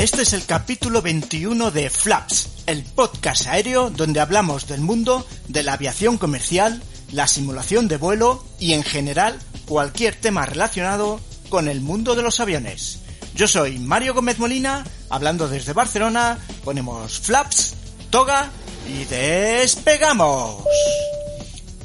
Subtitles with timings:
[0.00, 5.62] Este es el capítulo 21 de Flaps, el podcast aéreo donde hablamos del mundo de
[5.62, 6.82] la aviación comercial,
[7.12, 11.20] la simulación de vuelo y en general cualquier tema relacionado
[11.50, 13.00] con el mundo de los aviones.
[13.34, 17.74] Yo soy Mario Gómez Molina, hablando desde Barcelona, ponemos Flaps,
[18.08, 18.50] toga
[18.88, 20.64] y despegamos.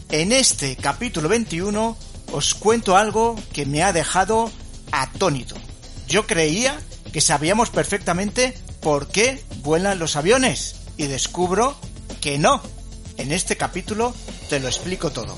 [0.10, 1.98] En este capítulo 21
[2.32, 4.50] os cuento algo que me ha dejado
[4.94, 5.56] atónito.
[6.08, 6.80] Yo creía
[7.22, 11.76] sabíamos perfectamente por qué vuelan los aviones y descubro
[12.22, 12.62] que no.
[13.18, 14.14] En este capítulo
[14.50, 15.36] te lo explico todo.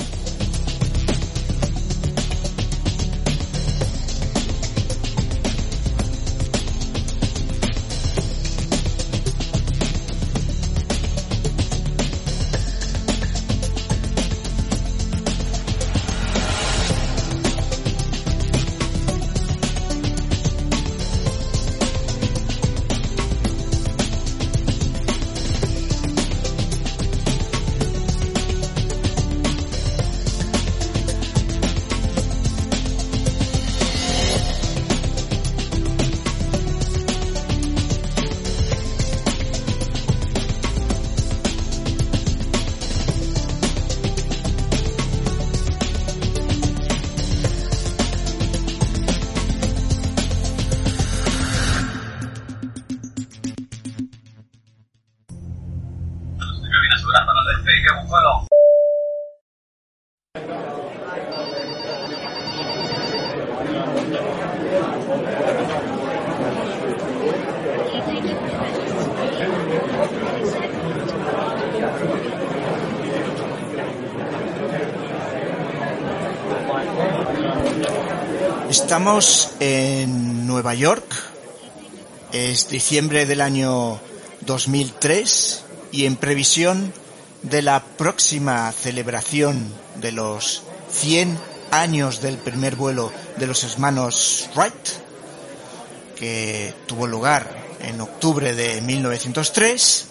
[78.70, 81.06] Estamos en Nueva York,
[82.34, 83.98] es diciembre del año
[84.42, 85.64] 2003
[85.94, 86.92] y en previsión
[87.44, 91.40] de la próxima celebración de los 100
[91.72, 94.74] años del primer vuelo de los hermanos Wright,
[96.18, 100.08] que tuvo lugar en octubre de 1903,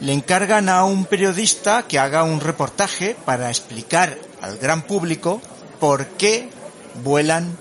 [0.00, 5.42] le encargan a un periodista que haga un reportaje para explicar al gran público
[5.78, 6.48] por qué
[7.04, 7.58] vuelan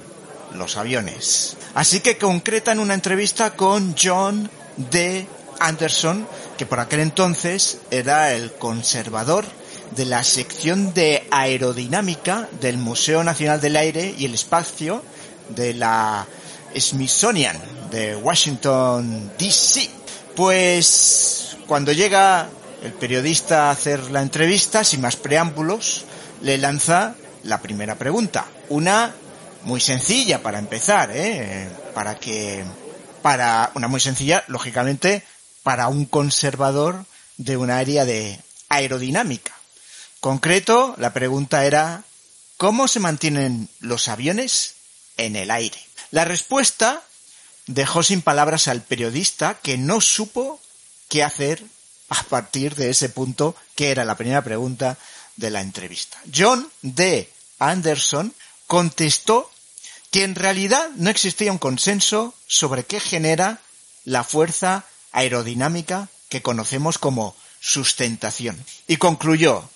[0.55, 1.57] los aviones.
[1.73, 4.49] Así que concretan una entrevista con John
[4.91, 5.27] D.
[5.59, 6.27] Anderson,
[6.57, 9.45] que por aquel entonces era el conservador
[9.95, 15.03] de la sección de aerodinámica del Museo Nacional del Aire y el Espacio
[15.49, 16.25] de la
[16.77, 17.57] Smithsonian
[17.89, 19.89] de Washington, D.C.
[20.35, 22.47] Pues cuando llega
[22.83, 26.05] el periodista a hacer la entrevista, sin más preámbulos,
[26.41, 28.45] le lanza la primera pregunta.
[28.69, 29.13] Una
[29.63, 31.69] muy sencilla para empezar, ¿eh?
[31.93, 32.63] Para que,
[33.21, 35.23] para, una muy sencilla, lógicamente,
[35.63, 37.05] para un conservador
[37.37, 38.39] de un área de
[38.69, 39.53] aerodinámica.
[40.19, 42.03] Concreto, la pregunta era,
[42.57, 44.75] ¿cómo se mantienen los aviones
[45.17, 45.79] en el aire?
[46.11, 47.01] La respuesta
[47.67, 50.59] dejó sin palabras al periodista que no supo
[51.07, 51.63] qué hacer
[52.09, 54.97] a partir de ese punto que era la primera pregunta
[55.35, 56.17] de la entrevista.
[56.35, 57.31] John D.
[57.59, 58.33] Anderson
[58.69, 59.49] contestó
[60.11, 63.61] que en realidad no existía un consenso sobre qué genera
[64.05, 68.63] la fuerza aerodinámica que conocemos como sustentación.
[68.87, 69.67] Y concluyó,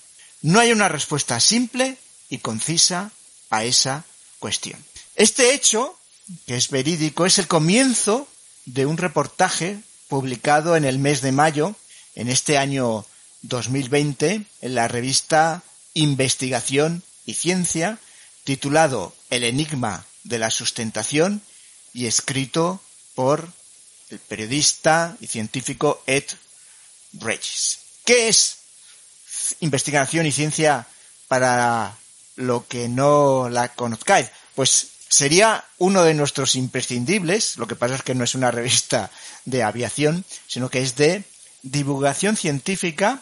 [0.43, 1.97] no hay una respuesta simple
[2.29, 3.09] y concisa
[3.49, 4.05] a esa
[4.37, 4.85] cuestión.
[5.15, 5.97] Este hecho,
[6.45, 8.27] que es verídico, es el comienzo
[8.65, 11.75] de un reportaje publicado en el mes de mayo,
[12.13, 13.07] en este año
[13.41, 15.63] 2020, en la revista
[15.95, 17.97] Investigación y Ciencia,
[18.43, 21.41] titulado El enigma de la sustentación
[21.93, 22.81] y escrito
[23.15, 23.49] por
[24.09, 26.25] el periodista y científico Ed
[27.13, 27.79] Regis.
[28.05, 28.57] ¿Qué es
[29.59, 30.87] investigación y ciencia
[31.27, 31.97] para
[32.35, 34.29] lo que no la conozcáis?
[34.55, 39.11] Pues sería uno de nuestros imprescindibles, lo que pasa es que no es una revista
[39.45, 41.23] de aviación, sino que es de
[41.61, 43.21] divulgación científica,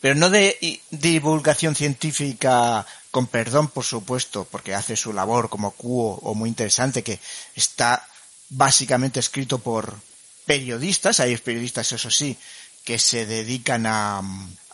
[0.00, 6.18] pero no de divulgación científica con perdón, por supuesto, porque hace su labor como cuo
[6.22, 7.20] o muy interesante, que
[7.54, 8.06] está
[8.50, 9.98] básicamente escrito por
[10.46, 12.36] periodistas, hay periodistas, eso sí,
[12.84, 14.22] que se dedican a,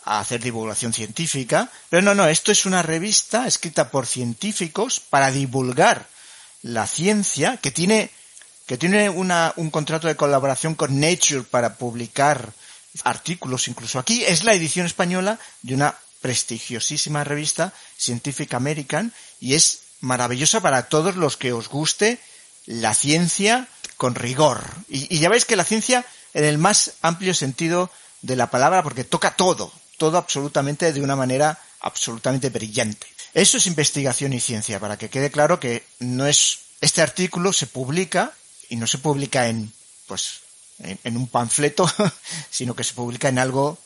[0.05, 5.31] a hacer divulgación científica, pero no, no, esto es una revista escrita por científicos para
[5.31, 6.07] divulgar
[6.61, 8.09] la ciencia, que tiene,
[8.65, 12.53] que tiene una, un contrato de colaboración con Nature para publicar
[13.03, 19.81] artículos incluso aquí, es la edición española de una prestigiosísima revista Scientific American y es
[20.01, 22.17] maravillosa para todos los que os guste
[22.65, 24.63] la ciencia con rigor.
[24.89, 27.91] Y, ya veis que la ciencia en el más amplio sentido
[28.23, 33.05] de la palabra porque toca todo, todo absolutamente de una manera absolutamente brillante.
[33.35, 37.67] Eso es investigación y ciencia, para que quede claro que no es, este artículo se
[37.67, 38.33] publica
[38.67, 39.71] y no se publica en,
[40.07, 40.39] pues,
[40.79, 41.87] en, un panfleto,
[42.49, 43.77] sino que se publica en algo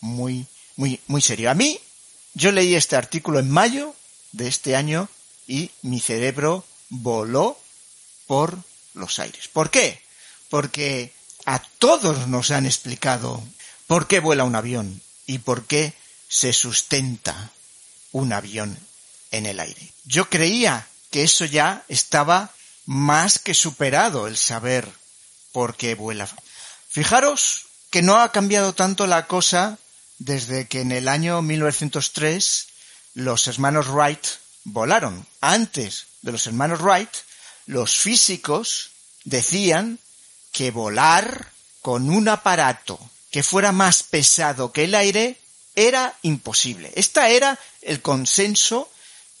[0.00, 0.44] muy,
[0.76, 1.50] muy, muy serio.
[1.50, 1.78] A mí,
[2.34, 3.94] yo leí este artículo en mayo
[4.32, 5.08] de este año
[5.46, 7.58] y mi cerebro voló
[8.26, 8.58] por
[8.94, 9.48] los aires.
[9.48, 10.02] ¿Por qué?
[10.50, 11.12] Porque
[11.46, 13.42] a todos nos han explicado
[13.86, 15.94] por qué vuela un avión y por qué
[16.28, 17.52] se sustenta
[18.12, 18.76] un avión
[19.30, 19.92] en el aire.
[20.04, 22.50] Yo creía que eso ya estaba
[22.86, 24.90] más que superado, el saber
[25.52, 26.28] por qué vuela.
[26.88, 29.78] Fijaros que no ha cambiado tanto la cosa
[30.24, 32.66] desde que en el año 1903
[33.14, 34.24] los hermanos Wright
[34.64, 35.26] volaron.
[35.40, 37.10] Antes de los hermanos Wright,
[37.66, 38.90] los físicos
[39.24, 39.98] decían
[40.52, 42.98] que volar con un aparato
[43.30, 45.38] que fuera más pesado que el aire
[45.74, 46.90] era imposible.
[46.94, 48.90] Esta era el consenso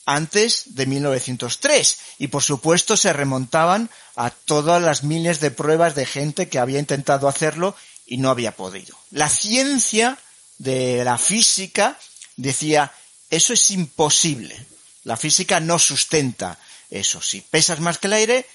[0.04, 6.04] antes de 1903 y por supuesto se remontaban a todas las miles de pruebas de
[6.04, 8.98] gente que había intentado hacerlo y no había podido.
[9.10, 10.18] La ciencia
[10.58, 11.98] de la física
[12.36, 12.92] decía
[13.30, 14.66] eso es imposible.
[15.04, 16.58] La física no sustenta
[16.90, 17.20] eso.
[17.20, 18.46] Si pesas más que el aire,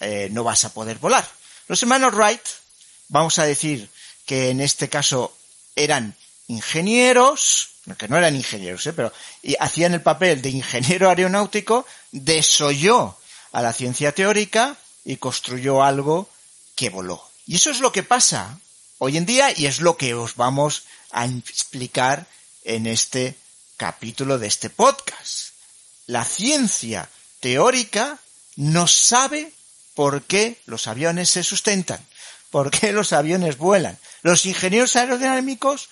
[0.00, 1.28] eh, no vas a poder volar.
[1.66, 2.40] Los hermanos Wright,
[3.08, 3.88] vamos a decir,
[4.24, 5.36] que en este caso
[5.76, 6.16] eran
[6.48, 8.92] ingenieros, que no eran ingenieros, ¿eh?
[8.92, 13.16] pero y hacían el papel de ingeniero aeronáutico, desoyó
[13.52, 16.28] a la ciencia teórica y construyó algo
[16.74, 17.22] que voló.
[17.46, 18.58] Y eso es lo que pasa
[18.98, 22.26] hoy en día y es lo que os vamos a explicar
[22.64, 23.36] en este
[23.76, 25.50] capítulo de este podcast.
[26.06, 27.08] La ciencia
[27.40, 28.18] teórica
[28.56, 29.52] no sabe
[29.94, 32.04] por qué los aviones se sustentan,
[32.50, 35.88] por qué los aviones vuelan, los ingenieros aerodinámicos,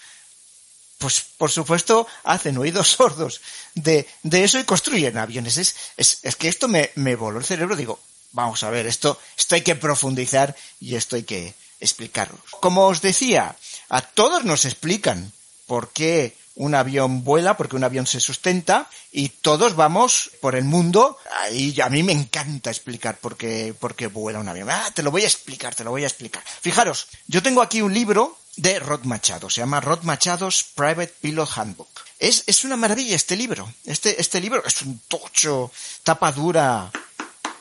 [0.98, 3.40] pues por supuesto, hacen oídos sordos
[3.74, 5.58] de, eso y construyen aviones.
[5.58, 7.76] Es, es, es que esto me, me voló el cerebro.
[7.76, 8.00] Digo,
[8.32, 12.38] vamos a ver, esto, esto hay que profundizar y esto hay que explicarlo.
[12.61, 13.56] Como os decía,
[13.88, 15.32] a todos nos explican
[15.67, 20.64] por qué un avión vuela, porque un avión se sustenta y todos vamos por el
[20.64, 21.19] mundo.
[21.52, 24.70] Y a mí me encanta explicar por qué, por qué vuela un avión.
[24.70, 26.43] Ah, te lo voy a explicar, te lo voy a explicar.
[26.61, 31.49] Fijaros, yo tengo aquí un libro de Rod Machado, se llama Rod Machado's Private Pilot
[31.56, 31.88] Handbook.
[32.19, 33.70] Es, es una maravilla este libro.
[33.84, 35.71] Este, este libro es un tocho,
[36.02, 36.90] tapa dura,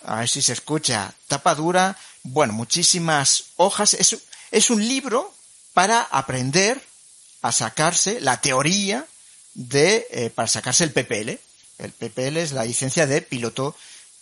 [0.05, 3.93] a ver si se escucha, tapa dura, bueno, muchísimas hojas.
[3.93, 4.17] Es,
[4.51, 5.33] es un libro
[5.73, 6.81] para aprender
[7.41, 9.05] a sacarse la teoría
[9.53, 11.39] de, eh, para sacarse el PPL.
[11.77, 13.75] El PPL es la licencia de piloto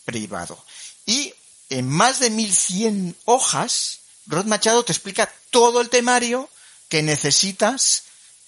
[0.05, 0.63] privado.
[1.05, 1.33] Y
[1.69, 6.49] en más de 1100 hojas, Rod Machado te explica todo el temario
[6.89, 8.03] que necesitas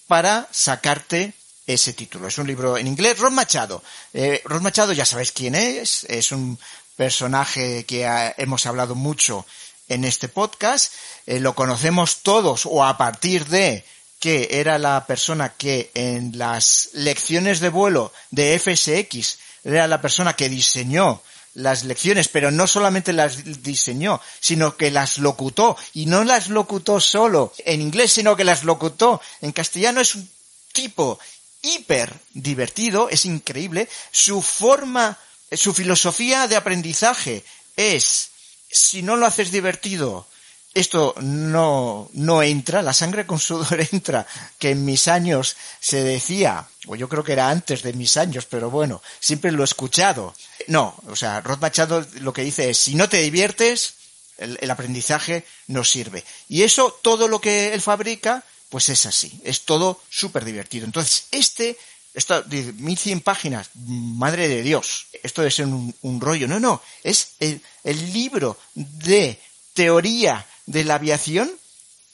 [0.06, 1.34] para sacarte
[1.66, 2.28] ese título.
[2.28, 3.18] Es un libro en inglés.
[3.18, 3.82] Rod Machado.
[4.12, 6.04] Eh, Machado ya sabéis quién es.
[6.04, 6.58] Es un
[6.96, 8.06] personaje que
[8.38, 9.46] hemos hablado mucho
[9.88, 10.92] en este podcast.
[11.26, 13.84] Eh, lo conocemos todos o a partir de
[14.18, 20.34] que era la persona que en las lecciones de vuelo de FSX era la persona
[20.34, 21.22] que diseñó
[21.56, 27.00] las lecciones, pero no solamente las diseñó, sino que las locutó, y no las locutó
[27.00, 30.00] solo en inglés, sino que las locutó en castellano.
[30.02, 30.28] Es un
[30.72, 31.18] tipo
[31.62, 33.88] hiper divertido, es increíble.
[34.10, 35.18] Su forma,
[35.52, 37.44] su filosofía de aprendizaje
[37.76, 38.30] es,
[38.70, 40.26] si no lo haces divertido,
[40.74, 44.26] esto no, no entra, la sangre con sudor entra,
[44.58, 48.44] que en mis años se decía, o yo creo que era antes de mis años,
[48.44, 50.34] pero bueno, siempre lo he escuchado.
[50.66, 53.94] No, o sea, Rod Machado lo que dice es, si no te diviertes,
[54.36, 56.24] el, el aprendizaje no sirve.
[56.48, 59.40] Y eso, todo lo que él fabrica, pues es así.
[59.44, 60.84] Es todo súper divertido.
[60.84, 61.78] Entonces, este,
[62.16, 66.48] esto de 1100 páginas, madre de Dios, esto ser un, un rollo.
[66.48, 69.38] No, no, es el, el libro de
[69.74, 71.52] teoría de la aviación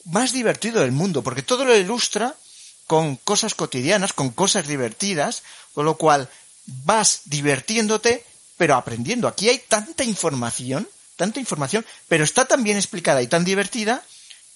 [0.07, 2.35] más divertido del mundo, porque todo lo ilustra
[2.89, 6.29] con cosas cotidianas, con cosas divertidas, con lo cual
[6.67, 8.25] vas divirtiéndote,
[8.57, 9.29] pero aprendiendo.
[9.29, 14.03] Aquí hay tanta información, tanta información, pero está tan bien explicada y tan divertida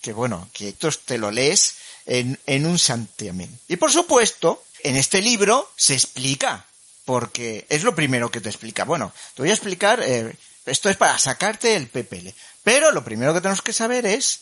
[0.00, 3.58] que bueno, que esto te lo lees en, en un santiamén.
[3.68, 6.64] Y por supuesto, en este libro se explica,
[7.04, 8.84] porque es lo primero que te explica.
[8.84, 12.28] Bueno, te voy a explicar, eh, esto es para sacarte el PPL.
[12.62, 14.40] Pero lo primero que tenemos que saber es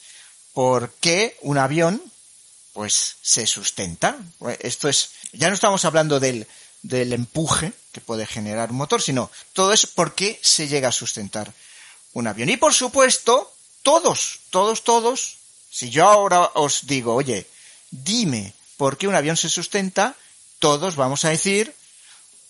[0.53, 2.03] por qué un avión
[2.75, 4.19] pues se sustenta.
[4.59, 6.47] Esto es, ya no estamos hablando del,
[6.83, 10.93] del empuje que puede generar un motor, sino todo es por qué se llega a
[10.93, 11.55] sustentar
[12.13, 12.51] un avión.
[12.51, 15.39] Y por supuesto, todos, todos, todos,
[15.71, 17.47] si yo ahora os digo, oye,
[17.91, 20.17] dime por qué un avión se sustenta,
[20.65, 21.75] todos vamos a decir,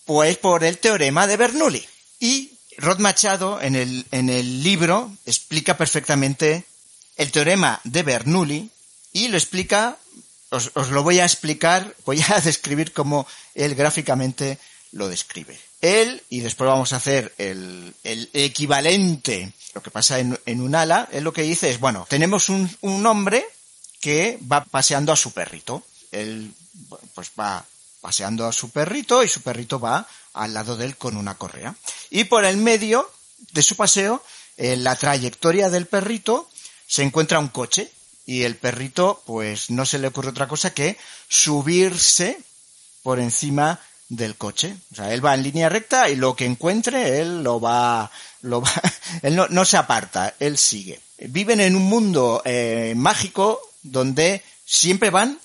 [0.05, 1.85] pues por el teorema de Bernoulli.
[2.21, 6.63] Y Rod Machado en el, en el libro explica perfectamente
[7.17, 8.69] el teorema de Bernoulli
[9.11, 9.97] y lo explica,
[10.49, 14.59] os, os, lo voy a explicar, voy a describir cómo él gráficamente
[14.93, 15.59] lo describe.
[15.81, 20.73] Él, y después vamos a hacer el, el equivalente, lo que pasa en, en, un
[20.73, 23.45] ala, él lo que dice es, bueno, tenemos un, un hombre
[23.99, 25.83] que va paseando a su perrito.
[26.13, 26.53] Él,
[27.13, 27.65] pues va
[28.05, 31.73] paseando a su perrito y su perrito va al lado de él con una correa.
[32.11, 33.09] Y por el medio
[33.51, 34.23] de su paseo,
[34.57, 36.47] en la trayectoria del perrito,
[36.85, 37.91] se encuentra un coche
[38.27, 42.37] y el perrito pues no se le ocurre otra cosa que subirse
[43.01, 44.77] por encima del coche.
[44.91, 48.61] O sea, él va en línea recta y lo que encuentre él lo va, lo
[48.61, 48.71] va,
[49.23, 50.99] él no, no se aparta, él sigue.
[51.17, 55.39] Viven en un mundo eh, mágico donde siempre van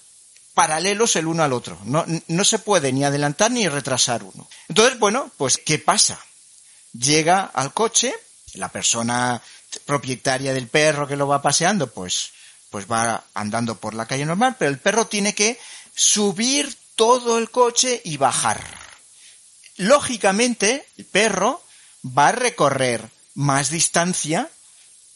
[0.60, 1.78] paralelos el uno al otro.
[1.84, 4.46] No, no se puede ni adelantar ni retrasar uno.
[4.68, 6.20] Entonces, bueno, pues ¿qué pasa?
[6.92, 8.14] Llega al coche,
[8.52, 9.40] la persona
[9.86, 12.32] propietaria del perro que lo va paseando, pues,
[12.68, 15.58] pues va andando por la calle normal, pero el perro tiene que
[15.94, 18.62] subir todo el coche y bajar.
[19.78, 21.64] Lógicamente, el perro
[22.04, 24.50] va a recorrer más distancia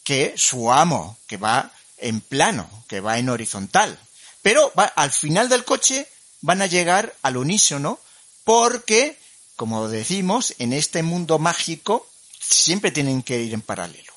[0.04, 3.98] que su amo, que va en plano, que va en horizontal.
[4.44, 6.06] Pero al final del coche
[6.42, 7.98] van a llegar al unísono
[8.44, 9.18] porque,
[9.56, 12.06] como decimos, en este mundo mágico
[12.38, 14.12] siempre tienen que ir en paralelo.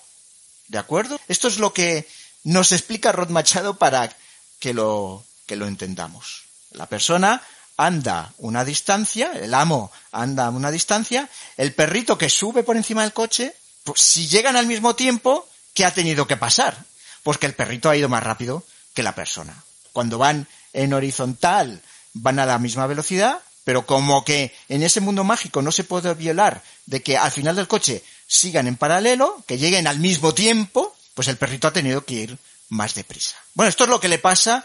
[0.67, 1.17] ¿De acuerdo?
[1.29, 2.05] Esto es lo que
[2.43, 4.13] nos explica Rod Machado para
[4.59, 6.43] que lo, que lo entendamos.
[6.71, 7.41] La persona
[7.77, 13.13] anda una distancia, el amo anda una distancia, el perrito que sube por encima del
[13.13, 13.55] coche,
[13.85, 16.83] pues si llegan al mismo tiempo, ¿qué ha tenido que pasar?
[17.23, 19.63] Pues que el perrito ha ido más rápido que la persona.
[19.97, 21.81] Cuando van en horizontal,
[22.13, 26.13] van a la misma velocidad, pero como que en ese mundo mágico no se puede
[26.13, 30.95] violar de que al final del coche sigan en paralelo, que lleguen al mismo tiempo,
[31.15, 32.37] pues el perrito ha tenido que ir
[32.69, 33.37] más deprisa.
[33.55, 34.63] Bueno, esto es lo que le pasa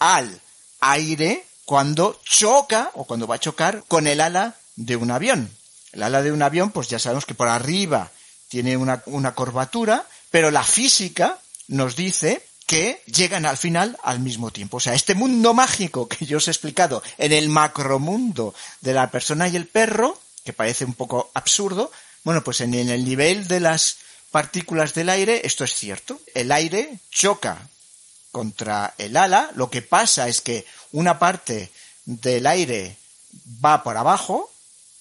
[0.00, 0.38] al
[0.80, 5.50] aire cuando choca o cuando va a chocar con el ala de un avión.
[5.92, 8.10] El ala de un avión, pues ya sabemos que por arriba
[8.48, 14.50] tiene una, una curvatura, pero la física nos dice que llegan al final al mismo
[14.50, 14.76] tiempo.
[14.76, 19.10] O sea, este mundo mágico que yo os he explicado en el macromundo de la
[19.10, 21.90] persona y el perro, que parece un poco absurdo,
[22.24, 23.96] bueno, pues en el nivel de las
[24.30, 26.20] partículas del aire esto es cierto.
[26.34, 27.56] El aire choca
[28.32, 31.70] contra el ala, lo que pasa es que una parte
[32.04, 32.98] del aire
[33.64, 34.52] va por abajo,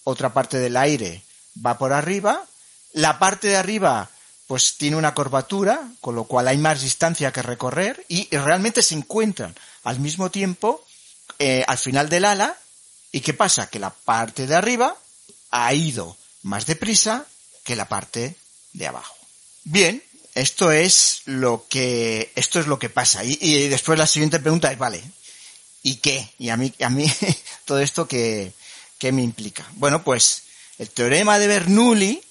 [0.05, 1.21] otra parte del aire
[1.63, 2.45] va por arriba,
[2.93, 4.09] la parte de arriba
[4.47, 8.95] pues tiene una curvatura, con lo cual hay más distancia que recorrer y, realmente se
[8.95, 10.83] encuentran al mismo tiempo
[11.39, 12.57] eh, al final del ala
[13.11, 14.95] y qué pasa que la parte de arriba
[15.51, 17.25] ha ido más deprisa
[17.63, 18.35] que la parte
[18.73, 19.15] de abajo.
[19.63, 20.01] Bien,
[20.33, 23.23] esto es lo que, esto es lo que pasa.
[23.23, 25.03] Y, después la siguiente pregunta es, vale,
[25.83, 26.29] ¿y qué?
[26.37, 27.11] Y a mí, a mí,
[27.65, 28.53] todo esto que,
[28.97, 29.65] ¿qué me implica?
[29.73, 30.43] Bueno, pues,
[30.77, 32.21] el teorema de Bernoulli,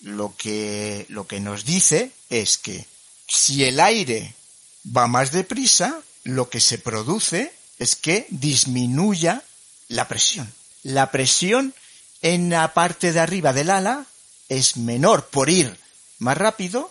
[0.00, 2.86] lo que, lo que nos dice es que
[3.26, 4.34] si el aire
[4.96, 9.42] va más deprisa, lo que se produce es que disminuya
[9.88, 10.52] la presión.
[10.82, 11.74] La presión
[12.22, 14.06] en la parte de arriba del ala
[14.48, 15.78] es menor por ir
[16.18, 16.90] más rápido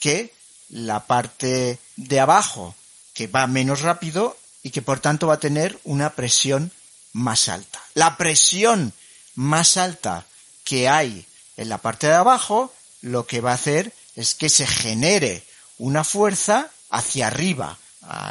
[0.00, 0.32] que
[0.68, 2.74] la parte de abajo
[3.14, 6.72] que va menos rápido y que por tanto va a tener una presión
[7.12, 7.80] más alta.
[7.94, 8.92] La presión
[9.34, 10.26] más alta
[10.64, 11.24] que hay
[11.56, 15.44] en la parte de abajo lo que va a hacer es que se genere
[15.78, 17.78] una fuerza hacia arriba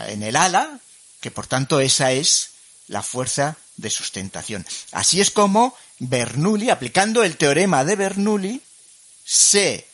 [0.07, 0.79] en el ala
[1.21, 2.51] que por tanto esa es
[2.87, 4.65] la fuerza de sustentación.
[4.91, 8.61] Así es como Bernoulli, aplicando el teorema de Bernoulli,
[9.23, 9.87] se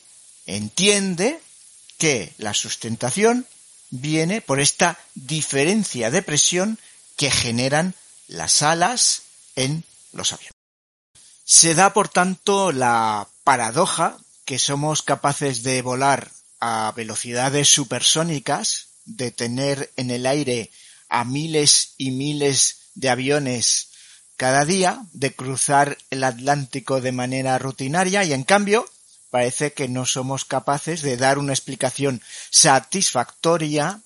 [0.46, 1.40] entiende
[1.98, 3.48] que la sustentación
[3.92, 6.80] viene por esta diferencia de presión
[7.16, 7.94] que generan
[8.28, 9.24] las alas
[9.56, 10.61] en los aviones.
[11.54, 16.32] Se da, por tanto, la paradoja que somos capaces de volar
[16.62, 20.72] a velocidades supersónicas, de tener en el aire
[21.10, 23.90] a miles y miles de aviones
[24.38, 28.90] cada día, de cruzar el Atlántico de manera rutinaria y en cambio
[29.30, 34.00] parece que no somos capaces de dar una explicación satisfactoria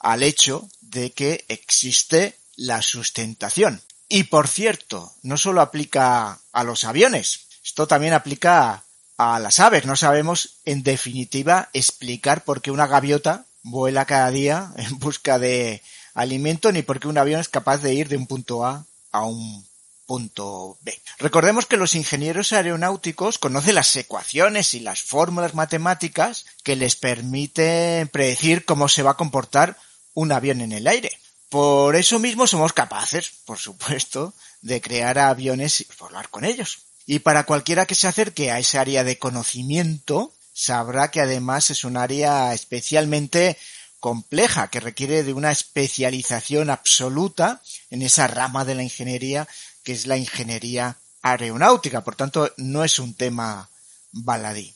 [0.00, 3.80] al hecho de que existe la sustentación.
[4.12, 8.82] Y por cierto, no solo aplica a los aviones, esto también aplica
[9.16, 9.86] a las aves.
[9.86, 15.80] No sabemos, en definitiva, explicar por qué una gaviota vuela cada día en busca de
[16.12, 19.24] alimento ni por qué un avión es capaz de ir de un punto A a
[19.24, 19.64] un
[20.06, 21.00] punto B.
[21.20, 28.08] Recordemos que los ingenieros aeronáuticos conocen las ecuaciones y las fórmulas matemáticas que les permiten
[28.08, 29.76] predecir cómo se va a comportar
[30.14, 31.16] un avión en el aire.
[31.50, 36.78] Por eso mismo somos capaces, por supuesto, de crear aviones y volar con ellos.
[37.06, 41.82] Y para cualquiera que se acerque a esa área de conocimiento, sabrá que además es
[41.82, 43.58] un área especialmente
[43.98, 49.48] compleja, que requiere de una especialización absoluta en esa rama de la ingeniería
[49.82, 52.04] que es la ingeniería aeronáutica.
[52.04, 53.68] Por tanto, no es un tema
[54.12, 54.72] baladí.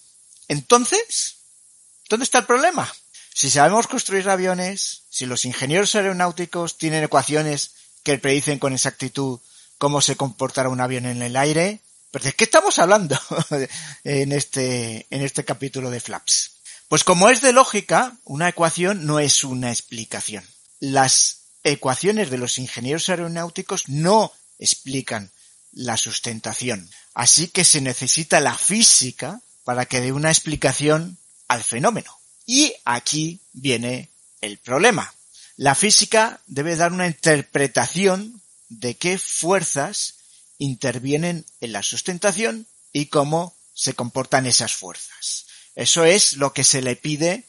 [0.48, 1.36] Entonces,
[2.08, 2.92] ¿dónde está el problema?
[3.36, 7.72] Si sabemos construir aviones, si los ingenieros aeronáuticos tienen ecuaciones
[8.04, 9.40] que predicen con exactitud
[9.76, 11.80] cómo se comportará un avión en el aire,
[12.12, 13.18] ¿pero de qué estamos hablando
[14.04, 16.52] en este, en este capítulo de Flaps?
[16.88, 20.44] Pues como es de lógica, una ecuación no es una explicación.
[20.78, 25.32] Las ecuaciones de los ingenieros aeronáuticos no explican
[25.72, 26.88] la sustentación.
[27.14, 32.16] Así que se necesita la física para que dé una explicación al fenómeno.
[32.46, 35.12] Y aquí viene el problema.
[35.56, 40.16] La física debe dar una interpretación de qué fuerzas
[40.58, 45.46] intervienen en la sustentación y cómo se comportan esas fuerzas.
[45.74, 47.44] Eso es lo que se le pide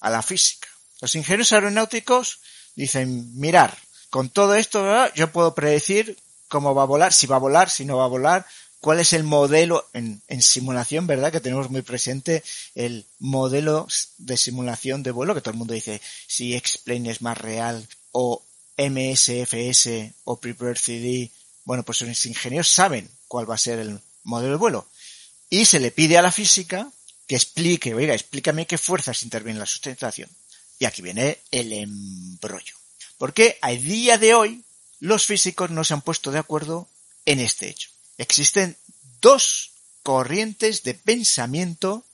[0.00, 0.68] a la física.
[1.00, 2.40] Los ingenieros aeronáuticos
[2.74, 3.76] dicen, mirar,
[4.10, 7.84] con todo esto yo puedo predecir cómo va a volar, si va a volar, si
[7.84, 8.46] no va a volar,
[8.80, 11.32] cuál es el modelo en, simulación, ¿verdad?
[11.32, 12.42] Que tenemos muy presente
[12.74, 13.86] el modelo
[14.18, 18.42] de simulación de vuelo, que todo el mundo dice si X-Plane es más real o
[18.76, 21.30] MSFS o Prepare CD.
[21.64, 24.86] Bueno, pues los ingenieros saben cuál va a ser el modelo de vuelo.
[25.50, 26.90] Y se le pide a la física
[27.26, 30.30] que explique, oiga, explícame qué fuerzas intervienen en la sustentación.
[30.78, 32.74] Y aquí viene el embrollo.
[33.18, 34.64] Porque a día de hoy
[35.00, 36.88] los físicos no se han puesto de acuerdo
[37.26, 37.90] en este hecho.
[38.18, 38.76] Existen
[39.20, 42.04] dos corrientes de pensamiento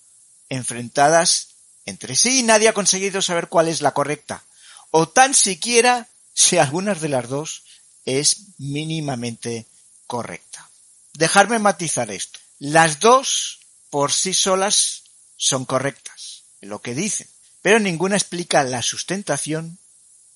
[0.48, 1.48] enfrentadas
[1.86, 4.44] entre sí y nadie ha conseguido saber cuál es la correcta,
[4.90, 7.64] o tan siquiera si alguna de las dos
[8.04, 9.66] es mínimamente
[10.06, 10.68] correcta.
[11.14, 12.40] Dejarme matizar esto.
[12.58, 15.04] Las dos por sí solas
[15.36, 17.28] son correctas, lo que dicen,
[17.62, 19.78] pero ninguna explica la sustentación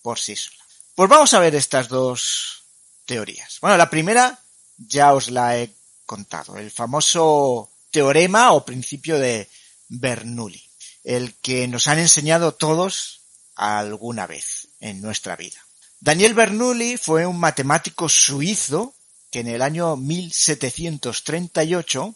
[0.02, 0.64] por sí sola.
[0.94, 2.64] Pues vamos a ver estas dos
[3.06, 3.58] teorías.
[3.60, 4.38] Bueno, la primera
[4.78, 5.70] ya os la he
[6.06, 9.48] contado, el famoso teorema o principio de
[9.88, 10.62] Bernoulli,
[11.04, 13.20] el que nos han enseñado todos
[13.54, 15.58] alguna vez en nuestra vida.
[16.00, 18.94] Daniel Bernoulli fue un matemático suizo
[19.30, 22.14] que en el año 1738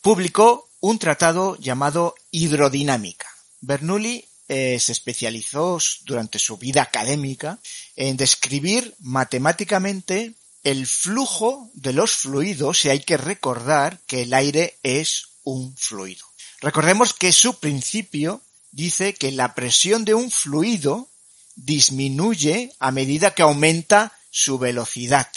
[0.00, 3.26] publicó un tratado llamado Hidrodinámica.
[3.60, 7.58] Bernoulli eh, se especializó durante su vida académica
[7.96, 14.78] en describir matemáticamente el flujo de los fluidos y hay que recordar que el aire
[14.82, 16.24] es un fluido.
[16.60, 21.08] Recordemos que su principio dice que la presión de un fluido
[21.56, 25.28] disminuye a medida que aumenta su velocidad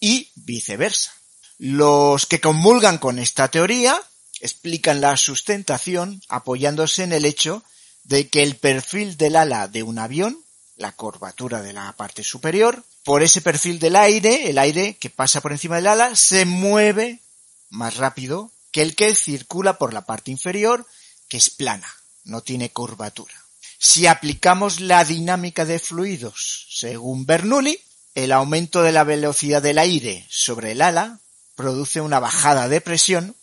[0.00, 1.12] y viceversa.
[1.58, 4.00] Los que comulgan con esta teoría
[4.40, 7.64] explican la sustentación apoyándose en el hecho
[8.04, 10.44] de que el perfil del ala de un avión,
[10.78, 15.40] la curvatura de la parte superior, por ese perfil del aire, el aire que pasa
[15.40, 17.20] por encima del ala, se mueve
[17.68, 20.86] más rápido que el que circula por la parte inferior,
[21.28, 21.88] que es plana,
[22.24, 23.34] no tiene curvatura.
[23.78, 27.78] Si aplicamos la dinámica de fluidos según Bernoulli,
[28.14, 31.20] el aumento de la velocidad del aire sobre el ala
[31.54, 33.36] produce una bajada de presión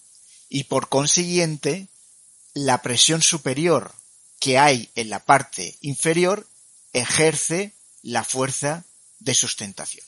[0.50, 1.88] y por consiguiente
[2.54, 3.94] la presión superior
[4.40, 6.46] que hay en la parte inferior
[6.96, 8.86] ejerce la fuerza
[9.20, 10.06] de sustentación.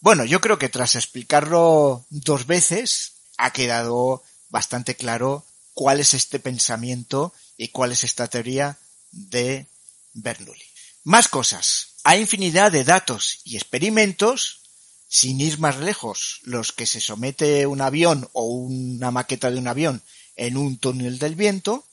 [0.00, 6.38] Bueno, yo creo que tras explicarlo dos veces ha quedado bastante claro cuál es este
[6.38, 8.78] pensamiento y cuál es esta teoría
[9.10, 9.66] de
[10.12, 10.64] Bernoulli.
[11.02, 11.94] Más cosas.
[12.04, 14.60] Hay infinidad de datos y experimentos,
[15.08, 19.68] sin ir más lejos, los que se somete un avión o una maqueta de un
[19.68, 20.02] avión
[20.36, 21.84] en un túnel del viento,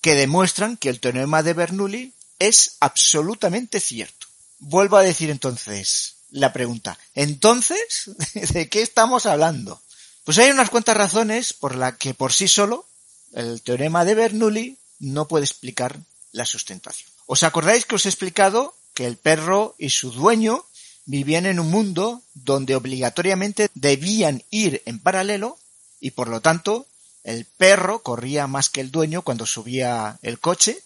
[0.00, 4.26] que demuestran que el teorema de Bernoulli es absolutamente cierto.
[4.58, 6.98] Vuelvo a decir entonces la pregunta.
[7.14, 8.10] Entonces,
[8.52, 9.80] ¿de qué estamos hablando?
[10.24, 12.86] Pues hay unas cuantas razones por las que por sí solo
[13.32, 15.98] el teorema de Bernoulli no puede explicar
[16.32, 17.10] la sustentación.
[17.26, 20.64] ¿Os acordáis que os he explicado que el perro y su dueño
[21.04, 25.58] vivían en un mundo donde obligatoriamente debían ir en paralelo
[26.00, 26.86] y por lo tanto
[27.22, 30.82] el perro corría más que el dueño cuando subía el coche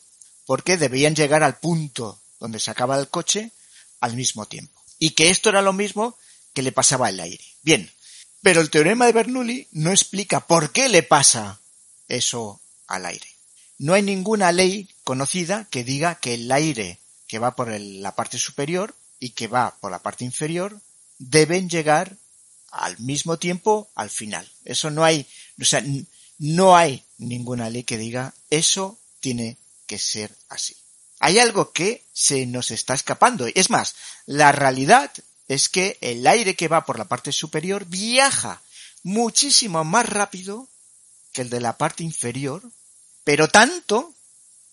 [0.49, 3.53] porque debían llegar al punto donde se acaba el coche
[4.01, 4.83] al mismo tiempo.
[4.99, 6.17] Y que esto era lo mismo
[6.55, 7.45] que le pasaba al aire.
[7.61, 7.93] Bien,
[8.41, 11.61] pero el teorema de Bernoulli no explica por qué le pasa
[12.09, 13.27] eso al aire.
[13.77, 18.39] No hay ninguna ley conocida que diga que el aire que va por la parte
[18.39, 20.81] superior y que va por la parte inferior
[21.19, 22.17] deben llegar
[22.71, 24.51] al mismo tiempo al final.
[24.65, 25.27] Eso no hay,
[25.61, 25.85] o sea,
[26.39, 29.59] no hay ninguna ley que diga eso tiene
[29.89, 30.77] que ser así.
[31.19, 33.49] Hay algo que se nos está escapando.
[33.53, 33.97] Es más,
[34.27, 35.11] la realidad
[35.49, 38.63] es que el aire que va por la parte superior viaja
[39.03, 40.69] muchísimo más rápido
[41.33, 42.63] que el de la parte inferior,
[43.25, 44.15] pero tanto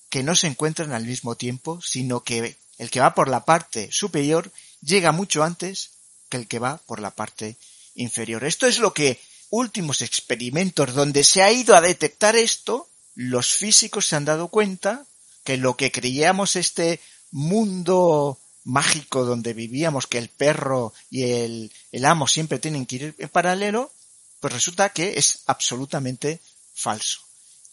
[0.09, 3.91] que no se encuentran al mismo tiempo, sino que el que va por la parte
[3.91, 4.51] superior
[4.81, 5.91] llega mucho antes
[6.29, 7.57] que el que va por la parte
[7.95, 8.43] inferior.
[8.43, 14.05] Esto es lo que últimos experimentos donde se ha ido a detectar esto, los físicos
[14.05, 15.05] se han dado cuenta
[15.43, 16.99] que lo que creíamos este
[17.31, 21.71] mundo mágico donde vivíamos, que el perro y el,
[22.03, 23.91] amo siempre tienen que ir en paralelo,
[24.39, 26.41] pues resulta que es absolutamente
[26.73, 27.21] falso.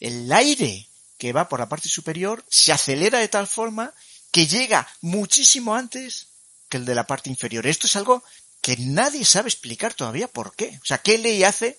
[0.01, 0.87] El aire
[1.19, 3.93] que va por la parte superior se acelera de tal forma
[4.31, 6.29] que llega muchísimo antes
[6.69, 7.67] que el de la parte inferior.
[7.67, 8.23] Esto es algo
[8.61, 10.79] que nadie sabe explicar todavía por qué.
[10.83, 11.79] O sea, ¿qué ley hace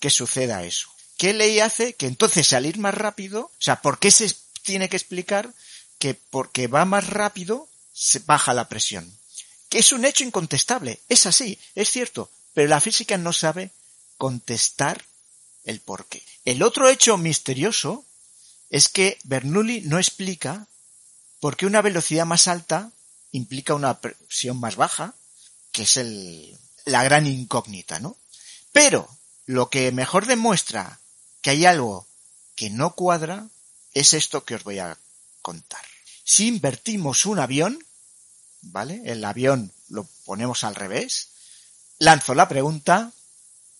[0.00, 0.93] que suceda eso?
[1.16, 3.42] ¿Qué ley hace que entonces salir más rápido?
[3.44, 5.52] O sea, ¿por qué se tiene que explicar
[5.98, 9.10] que porque va más rápido se baja la presión?
[9.68, 11.00] Que es un hecho incontestable.
[11.08, 12.30] Es así, es cierto.
[12.52, 13.70] Pero la física no sabe
[14.16, 15.04] contestar
[15.64, 16.22] el por qué.
[16.44, 18.04] El otro hecho misterioso
[18.70, 20.66] es que Bernoulli no explica
[21.40, 22.90] por qué una velocidad más alta
[23.32, 25.14] implica una presión más baja,
[25.72, 28.16] que es el, la gran incógnita, ¿no?
[28.72, 29.08] Pero
[29.46, 31.00] lo que mejor demuestra
[31.44, 32.08] que hay algo
[32.56, 33.46] que no cuadra
[33.92, 34.98] es esto que os voy a
[35.42, 35.84] contar.
[36.24, 37.86] Si invertimos un avión,
[38.62, 39.02] ¿vale?
[39.04, 41.28] El avión lo ponemos al revés,
[41.98, 43.12] lanzo la pregunta,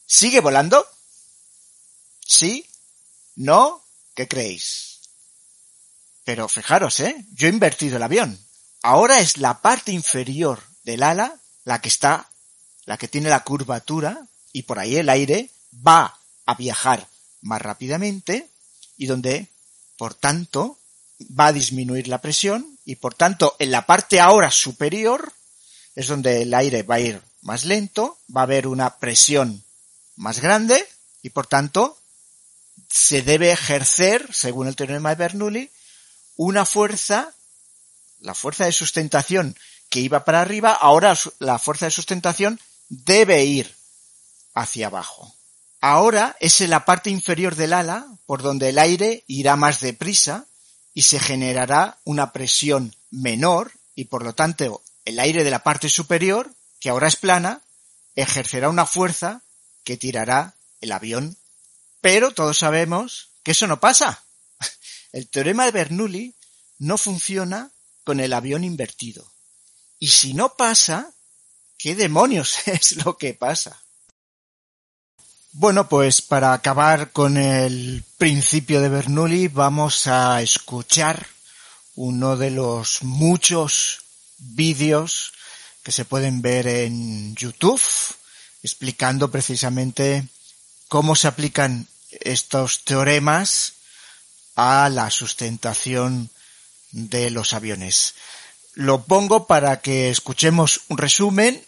[0.05, 0.87] ¿sigue volando?
[2.21, 2.69] ¿Sí?
[3.35, 3.83] ¿No?
[4.15, 5.01] ¿Qué creéis?
[6.23, 7.25] Pero fijaros, ¿eh?
[7.33, 8.47] Yo he invertido el avión.
[8.83, 12.31] Ahora es la parte inferior del ala la que está,
[12.85, 17.09] la que tiene la curvatura y por ahí el aire va a viajar
[17.45, 18.49] más rápidamente
[18.97, 19.49] y donde,
[19.97, 20.79] por tanto,
[21.39, 25.33] va a disminuir la presión y por tanto en la parte ahora superior
[25.95, 29.63] es donde el aire va a ir más lento, va a haber una presión
[30.17, 30.85] más grande
[31.23, 31.97] y por tanto
[32.91, 35.71] se debe ejercer, según el teorema de Bernoulli,
[36.37, 37.35] una fuerza,
[38.21, 39.57] la fuerza de sustentación
[39.91, 43.75] que iba para arriba, ahora la fuerza de sustentación debe ir
[44.55, 45.34] hacia abajo.
[45.87, 50.47] Ahora es en la parte inferior del ala por donde el aire irá más deprisa
[50.95, 55.91] y se generará una presión menor y por lo tanto el aire de la parte
[55.91, 57.61] superior, que ahora es plana,
[58.15, 59.43] ejercerá una fuerza
[59.85, 61.37] que tirará el avión
[62.05, 64.23] pero todos sabemos que eso no pasa.
[65.13, 66.35] El teorema de Bernoulli
[66.79, 67.71] no funciona
[68.05, 69.33] con el avión invertido.
[69.99, 71.15] Y si no pasa,
[71.79, 73.84] ¿qué demonios es lo que pasa?
[75.57, 81.29] Bueno, pues para acabar con el principio de Bernoulli vamos a escuchar
[81.95, 84.01] uno de los muchos
[84.39, 85.33] vídeos
[85.85, 87.81] que se pueden ver en YouTube
[88.65, 90.27] explicando precisamente
[90.89, 93.75] cómo se aplican estos teoremas
[94.57, 96.31] a la sustentación
[96.91, 98.17] de los aviones.
[98.73, 101.65] Lo pongo para que escuchemos un resumen.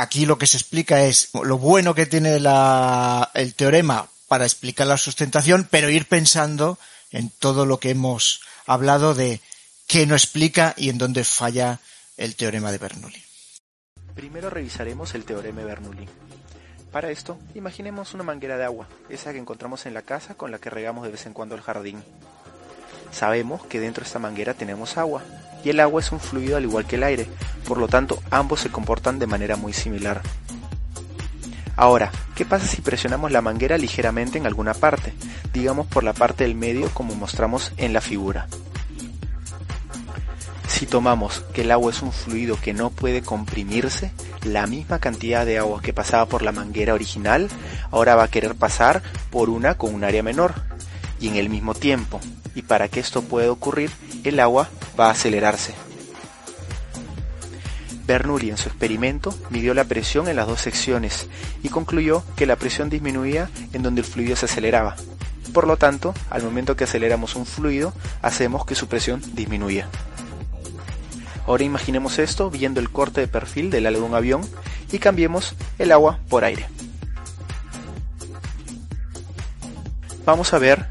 [0.00, 4.96] Aquí lo que se explica es lo bueno que tiene el teorema para explicar la
[4.96, 6.78] sustentación, pero ir pensando
[7.10, 9.42] en todo lo que hemos hablado de
[9.86, 11.80] qué no explica y en dónde falla
[12.16, 13.22] el teorema de Bernoulli.
[14.14, 16.08] Primero revisaremos el teorema de Bernoulli.
[16.90, 20.58] Para esto, imaginemos una manguera de agua, esa que encontramos en la casa con la
[20.58, 22.02] que regamos de vez en cuando el jardín.
[23.12, 25.22] Sabemos que dentro de esta manguera tenemos agua,
[25.64, 27.26] y el agua es un fluido al igual que el aire,
[27.66, 30.22] por lo tanto ambos se comportan de manera muy similar.
[31.76, 35.14] Ahora, ¿qué pasa si presionamos la manguera ligeramente en alguna parte,
[35.52, 38.48] digamos por la parte del medio como mostramos en la figura?
[40.68, 44.12] Si tomamos que el agua es un fluido que no puede comprimirse,
[44.44, 47.48] la misma cantidad de agua que pasaba por la manguera original
[47.90, 50.69] ahora va a querer pasar por una con un área menor
[51.20, 52.20] y en el mismo tiempo.
[52.54, 53.90] Y para que esto pueda ocurrir,
[54.24, 55.74] el agua va a acelerarse.
[58.06, 61.28] Bernoulli en su experimento midió la presión en las dos secciones
[61.62, 64.96] y concluyó que la presión disminuía en donde el fluido se aceleraba.
[65.52, 69.88] Por lo tanto, al momento que aceleramos un fluido, hacemos que su presión disminuya.
[71.46, 74.42] Ahora imaginemos esto viendo el corte de perfil del ala de un avión
[74.92, 76.66] y cambiemos el agua por aire.
[80.24, 80.86] Vamos a ver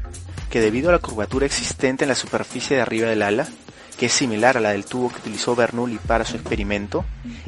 [0.50, 3.48] que debido a la curvatura existente en la superficie de arriba del ala,
[3.96, 7.04] que es similar a la del tubo que utilizó Bernoulli para su experimento,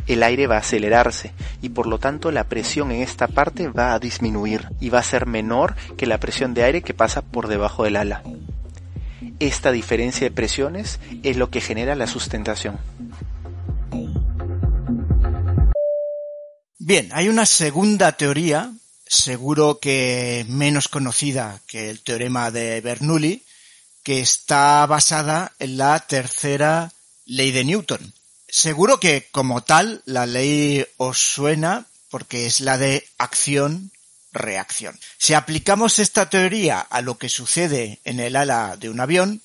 [0.06, 3.94] el aire va a acelerarse y por lo tanto la presión en esta parte va
[3.94, 7.48] a disminuir y va a ser menor que la presión de aire que pasa por
[7.48, 8.22] debajo del ala.
[9.40, 12.78] Esta diferencia de presiones es lo que genera la sustentación.
[16.78, 18.72] Bien, hay una segunda teoría,
[19.12, 23.44] seguro que menos conocida que el teorema de Bernoulli,
[24.02, 26.92] que está basada en la tercera
[27.26, 28.14] ley de Newton.
[28.48, 33.92] Seguro que como tal la ley os suena porque es la de acción
[34.32, 34.98] reacción.
[35.18, 39.42] Si aplicamos esta teoría a lo que sucede en el ala de un avión,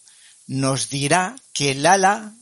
[0.47, 2.34] nos dirá que el ala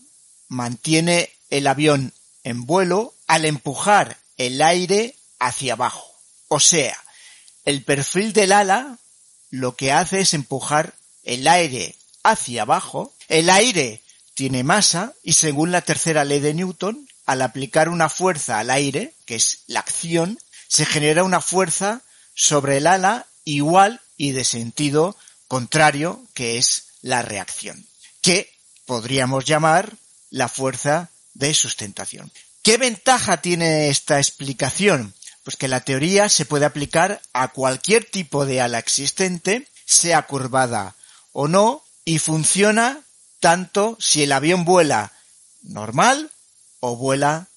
[0.47, 6.11] mantiene el avión en vuelo al empujar el aire hacia abajo.
[6.47, 6.95] O sea,
[7.65, 8.97] el perfil del ala
[9.49, 13.13] lo que hace es empujar el aire hacia abajo.
[13.27, 14.01] El aire
[14.33, 19.13] tiene masa y según la tercera ley de Newton, al aplicar una fuerza al aire,
[19.25, 22.01] que es la acción, se genera una fuerza
[22.35, 27.85] sobre el ala igual y de sentido contrario que es la reacción,
[28.21, 28.51] que
[28.85, 29.93] podríamos llamar
[30.29, 32.31] la fuerza de sustentación.
[32.61, 35.13] ¿Qué ventaja tiene esta explicación?
[35.45, 40.95] Pues que la teoría se puede aplicar a cualquier tipo de ala existente, sea curvada
[41.31, 43.01] o no, y funciona
[43.39, 45.13] tanto si el avión vuela
[45.61, 46.31] normal
[46.79, 47.47] o vuela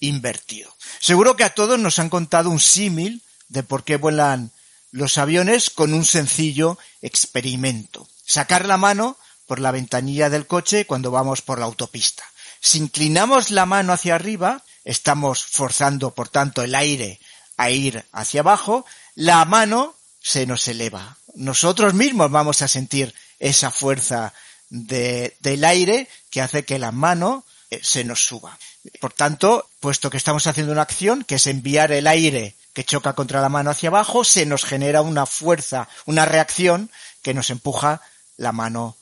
[0.00, 0.74] invertido.
[0.98, 4.50] Seguro que a todos nos han contado un símil de por qué vuelan
[4.90, 8.08] los aviones con un sencillo experimento.
[8.24, 12.24] Sacar la mano por la ventanilla del coche cuando vamos por la autopista.
[12.60, 17.20] Si inclinamos la mano hacia arriba, estamos forzando, por tanto, el aire
[17.56, 21.16] a ir hacia abajo, la mano se nos eleva.
[21.34, 24.32] Nosotros mismos vamos a sentir esa fuerza
[24.68, 28.58] del aire que hace que la mano eh, se nos suba.
[29.00, 33.14] Por tanto, puesto que estamos haciendo una acción, que es enviar el aire que choca
[33.14, 36.90] contra la mano hacia abajo, se nos genera una fuerza, una reacción
[37.22, 38.02] que nos empuja
[38.36, 38.96] la mano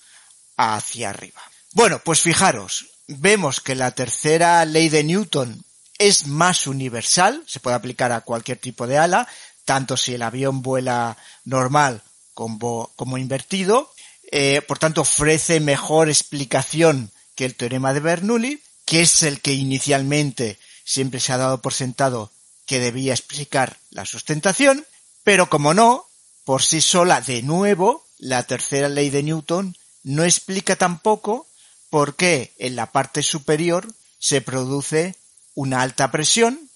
[0.56, 1.42] hacia arriba.
[1.72, 5.64] Bueno, pues fijaros, vemos que la tercera ley de Newton
[5.98, 9.28] es más universal, se puede aplicar a cualquier tipo de ala,
[9.64, 12.02] tanto si el avión vuela normal
[12.34, 13.90] como, invertido,
[14.30, 19.52] eh, por tanto ofrece mejor explicación que el teorema de Bernoulli, que es el que
[19.54, 22.30] inicialmente siempre se ha dado por sentado
[22.66, 24.84] que debía explicar la sustentación,
[25.22, 26.06] pero como no,
[26.44, 31.46] por sí sola de nuevo, la tercera ley de Newton no explica tampoco
[31.88, 35.14] por qué en la parte superior se produce
[35.54, 36.70] una alta presión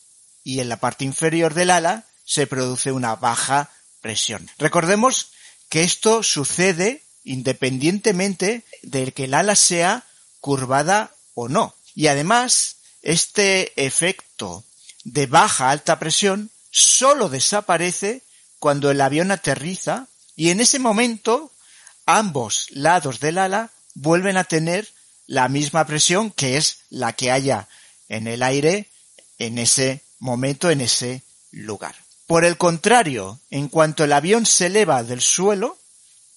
[0.45, 4.49] y en la parte inferior del ala se produce una baja presión.
[4.59, 5.31] Recordemos
[5.69, 10.05] que esto sucede independientemente de que el ala sea
[10.41, 11.75] curvada o no.
[11.95, 14.65] Y además, este efecto
[15.05, 18.23] de baja alta presión solo desaparece
[18.59, 21.53] cuando el avión aterriza y en ese momento
[22.07, 24.89] ambos lados del ala vuelven a tener
[25.27, 27.69] la misma presión que es la que haya
[28.09, 28.89] en el aire
[29.39, 31.95] en ese momento, en ese lugar.
[32.27, 35.79] Por el contrario, en cuanto el avión se eleva del suelo,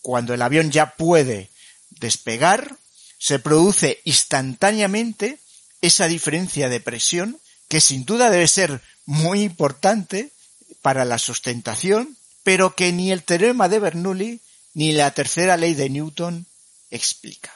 [0.01, 1.49] cuando el avión ya puede
[1.89, 2.77] despegar,
[3.17, 5.39] se produce instantáneamente
[5.81, 10.31] esa diferencia de presión que sin duda debe ser muy importante
[10.81, 14.39] para la sustentación, pero que ni el teorema de Bernoulli
[14.73, 16.45] ni la tercera ley de Newton
[16.89, 17.51] explica.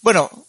[0.00, 0.46] Bueno,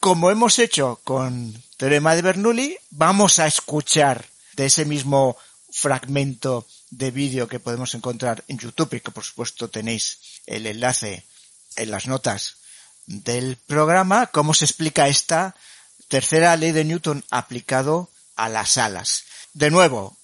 [0.00, 5.36] como hemos hecho con Teorema de Bernoulli, vamos a escuchar de ese mismo
[5.68, 11.26] fragmento de vídeo que podemos encontrar en YouTube y que por supuesto tenéis el enlace
[11.74, 12.58] en las notas
[13.06, 15.56] del programa, cómo se explica esta
[16.06, 19.24] tercera ley de Newton aplicado a las alas.
[19.52, 20.16] De nuevo,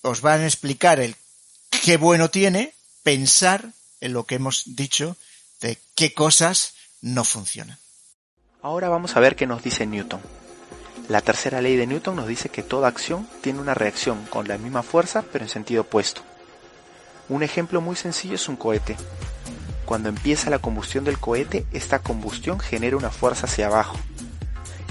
[0.00, 1.14] os van a explicar el
[1.84, 2.72] qué bueno tiene
[3.02, 5.18] pensar en lo que hemos dicho
[5.60, 6.72] de qué cosas
[7.02, 7.76] no funcionan.
[8.62, 10.41] Ahora vamos a ver qué nos dice Newton.
[11.12, 14.56] La tercera ley de Newton nos dice que toda acción tiene una reacción con la
[14.56, 16.22] misma fuerza pero en sentido opuesto.
[17.28, 18.96] Un ejemplo muy sencillo es un cohete.
[19.84, 23.98] Cuando empieza la combustión del cohete, esta combustión genera una fuerza hacia abajo.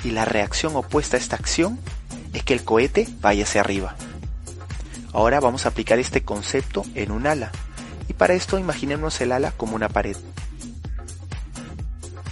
[0.04, 1.80] Y la reacción opuesta a esta acción
[2.34, 3.96] es que el cohete vaya hacia arriba.
[5.14, 7.52] Ahora vamos a aplicar este concepto en un ala.
[8.08, 10.18] Y para esto imaginemos el ala como una pared.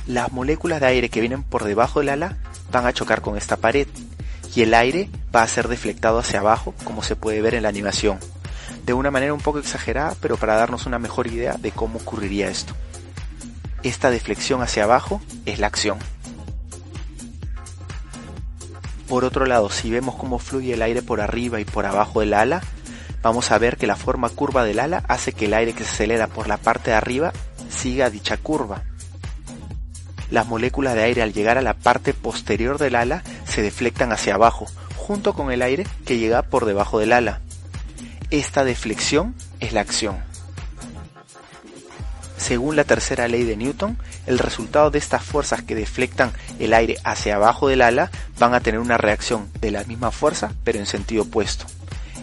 [0.05, 2.37] Las moléculas de aire que vienen por debajo del ala
[2.71, 3.87] van a chocar con esta pared
[4.55, 7.69] y el aire va a ser deflectado hacia abajo como se puede ver en la
[7.69, 8.19] animación.
[8.85, 12.49] De una manera un poco exagerada, pero para darnos una mejor idea de cómo ocurriría
[12.49, 12.73] esto.
[13.83, 15.99] Esta deflexión hacia abajo es la acción.
[19.07, 22.33] Por otro lado, si vemos cómo fluye el aire por arriba y por abajo del
[22.33, 22.61] ala,
[23.23, 25.91] vamos a ver que la forma curva del ala hace que el aire que se
[25.91, 27.33] acelera por la parte de arriba
[27.69, 28.83] siga dicha curva.
[30.31, 34.35] Las moléculas de aire al llegar a la parte posterior del ala se deflectan hacia
[34.35, 37.41] abajo, junto con el aire que llega por debajo del ala.
[38.29, 40.17] Esta deflexión es la acción.
[42.37, 46.97] Según la tercera ley de Newton, el resultado de estas fuerzas que deflectan el aire
[47.03, 50.85] hacia abajo del ala van a tener una reacción de la misma fuerza pero en
[50.85, 51.65] sentido opuesto.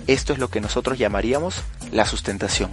[0.06, 2.70] Esto es lo que nosotros llamaríamos la sustentación.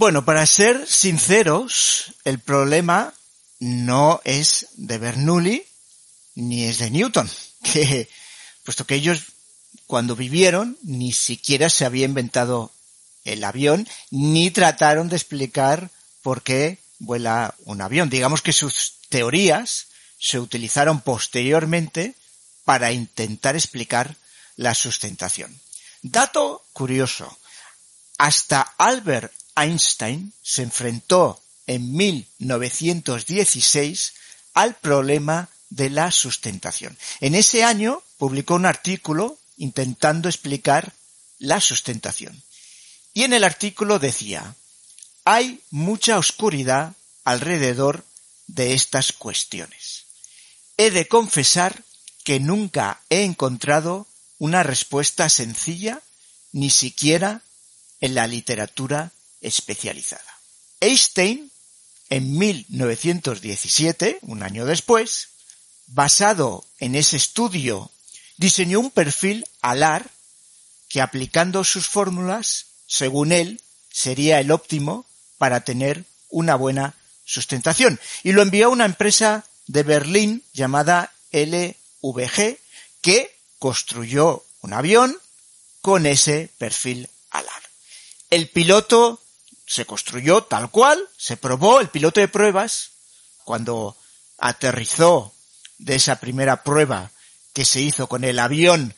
[0.00, 3.12] Bueno, para ser sinceros, el problema
[3.58, 5.66] no es de Bernoulli
[6.36, 7.30] ni es de Newton,
[7.62, 8.08] que,
[8.64, 9.24] puesto que ellos
[9.86, 12.72] cuando vivieron ni siquiera se había inventado
[13.24, 15.90] el avión, ni trataron de explicar
[16.22, 18.08] por qué vuela un avión.
[18.08, 22.14] Digamos que sus teorías se utilizaron posteriormente
[22.64, 24.16] para intentar explicar
[24.56, 25.60] la sustentación.
[26.00, 27.38] Dato curioso.
[28.16, 34.14] Hasta Albert Einstein se enfrentó en 1916
[34.54, 36.96] al problema de la sustentación.
[37.20, 40.92] En ese año publicó un artículo intentando explicar
[41.38, 42.42] la sustentación.
[43.12, 44.54] Y en el artículo decía,
[45.24, 46.94] hay mucha oscuridad
[47.24, 48.04] alrededor
[48.46, 50.04] de estas cuestiones.
[50.76, 51.84] He de confesar
[52.24, 54.06] que nunca he encontrado
[54.38, 56.00] una respuesta sencilla,
[56.52, 57.42] ni siquiera
[58.00, 60.22] en la literatura especializada.
[60.80, 61.50] Einstein,
[62.08, 65.28] en 1917, un año después,
[65.86, 67.90] basado en ese estudio,
[68.36, 70.10] diseñó un perfil alar
[70.88, 75.06] que aplicando sus fórmulas, según él, sería el óptimo
[75.38, 78.00] para tener una buena sustentación.
[78.22, 82.58] Y lo envió a una empresa de Berlín llamada LVG
[83.00, 85.16] que construyó un avión
[85.80, 87.62] con ese perfil alar.
[88.30, 89.20] El piloto
[89.70, 92.90] se construyó tal cual, se probó el piloto de pruebas,
[93.44, 93.96] cuando
[94.36, 95.32] aterrizó
[95.78, 97.12] de esa primera prueba
[97.52, 98.96] que se hizo con el avión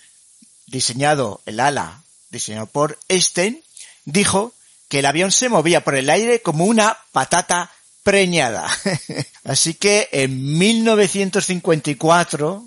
[0.64, 3.62] diseñado, el ala diseñado por Einstein,
[4.06, 4.54] dijo
[4.88, 7.70] que el avión se movía por el aire como una patata
[8.02, 8.66] preñada.
[9.44, 12.66] Así que en 1954,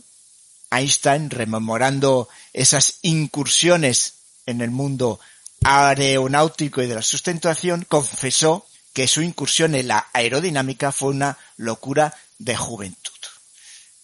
[0.70, 4.14] Einstein, rememorando esas incursiones
[4.46, 5.20] en el mundo
[5.66, 12.14] aeronáutico y de la sustentación, confesó que su incursión en la aerodinámica fue una locura
[12.38, 13.12] de juventud.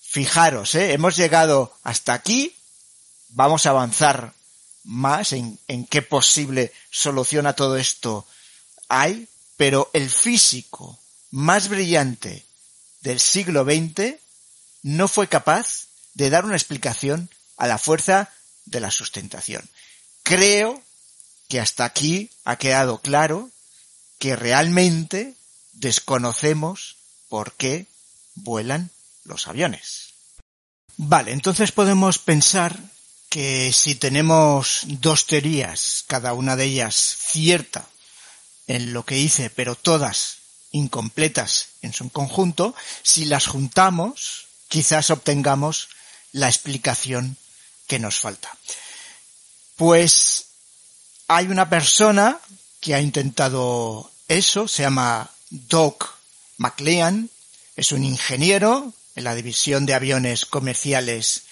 [0.02, 0.94] Fijaros, ¿eh?
[0.94, 2.56] hemos llegado hasta aquí,
[3.30, 4.34] vamos a avanzar
[4.84, 8.26] más en, en qué posible solución a todo esto
[8.90, 12.44] hay, pero el físico más brillante
[13.02, 14.16] del siglo XX
[14.82, 18.30] no fue capaz de dar una explicación a la fuerza
[18.66, 19.70] de la sustentación.
[20.24, 20.82] Creo
[21.52, 23.50] que hasta aquí ha quedado claro
[24.20, 25.36] que realmente
[25.74, 26.96] desconocemos
[27.28, 27.88] por qué
[28.36, 28.90] vuelan
[29.26, 30.14] los aviones.
[30.96, 32.80] Vale, entonces podemos pensar
[33.28, 37.86] que si tenemos dos teorías, cada una de ellas cierta
[38.68, 40.38] en lo que hice, pero todas
[40.72, 42.74] incompletas en su conjunto,
[43.04, 45.90] si las juntamos, quizás obtengamos
[46.32, 47.36] la explicación
[47.88, 48.58] que nos falta.
[49.76, 50.46] Pues
[51.28, 52.40] hay una persona
[52.80, 56.18] que ha intentado eso, se llama Doc
[56.58, 57.30] McLean,
[57.76, 61.44] es un ingeniero en la división de aviones comerciales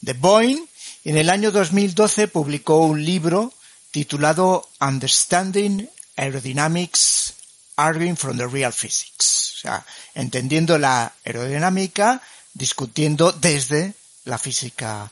[0.00, 0.66] de Boeing
[1.04, 3.52] y en el año 2012 publicó un libro
[3.90, 7.34] titulado Understanding Aerodynamics
[7.76, 9.54] Arguing from the Real Physics.
[9.56, 12.22] O sea, entendiendo la aerodinámica,
[12.52, 13.94] discutiendo desde
[14.24, 15.10] la física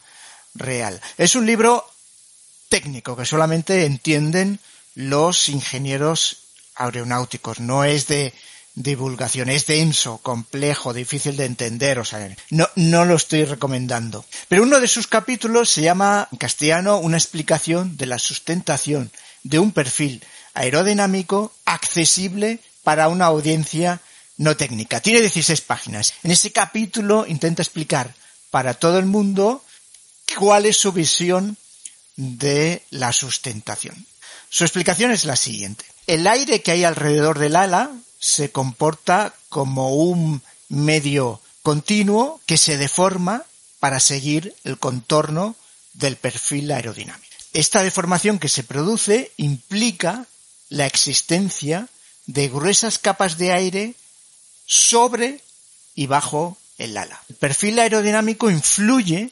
[0.54, 1.00] real.
[1.18, 1.91] Es un libro
[2.72, 4.58] técnico que solamente entienden
[4.94, 6.38] los ingenieros
[6.74, 7.60] aeronáuticos.
[7.60, 8.32] No es de
[8.74, 14.24] divulgación, es denso, complejo, difícil de entender, o sea, no, no lo estoy recomendando.
[14.48, 19.12] Pero uno de sus capítulos se llama en castellano una explicación de la sustentación
[19.42, 24.00] de un perfil aerodinámico accesible para una audiencia
[24.38, 25.02] no técnica.
[25.02, 26.14] Tiene 16 páginas.
[26.22, 28.14] En ese capítulo intenta explicar
[28.50, 29.62] para todo el mundo
[30.38, 31.58] cuál es su visión
[32.16, 34.06] de la sustentación.
[34.48, 35.84] Su explicación es la siguiente.
[36.06, 42.76] El aire que hay alrededor del ala se comporta como un medio continuo que se
[42.76, 43.44] deforma
[43.80, 45.56] para seguir el contorno
[45.94, 47.26] del perfil aerodinámico.
[47.52, 50.26] Esta deformación que se produce implica
[50.68, 51.88] la existencia
[52.26, 53.94] de gruesas capas de aire
[54.66, 55.40] sobre
[55.94, 57.20] y bajo el ala.
[57.28, 59.30] El perfil aerodinámico influye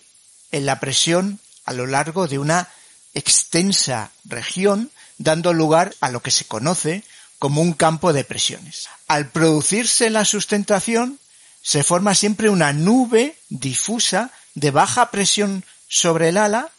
[0.52, 1.40] en la presión
[1.70, 2.68] a lo largo de una
[3.14, 7.04] extensa región, dando lugar a lo que se conoce
[7.38, 8.88] como un campo de presiones.
[9.06, 11.20] Al producirse la sustentación,
[11.62, 16.70] se forma siempre una nube difusa de baja presión sobre el ala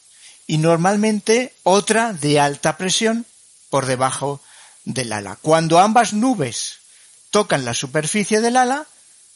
[0.46, 3.26] y normalmente otra de alta presión
[3.70, 4.42] por debajo
[4.84, 5.38] del ala.
[5.42, 6.80] Cuando ambas nubes
[7.30, 8.88] tocan la superficie del ala,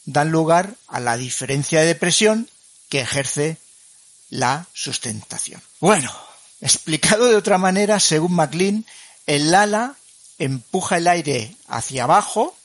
[0.04, 2.50] dan lugar a la diferencia de presión
[2.90, 3.56] que ejerce
[4.30, 5.62] la sustentación.
[5.80, 6.12] Bueno,
[6.60, 8.84] explicado de otra manera, según MacLean,
[9.26, 9.96] el ala
[10.38, 12.56] empuja el aire hacia abajo,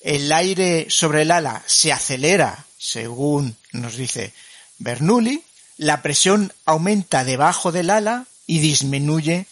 [0.00, 4.32] el aire sobre el ala se acelera, según nos dice
[4.78, 5.42] Bernoulli,
[5.76, 9.46] la presión aumenta debajo del ala y disminuye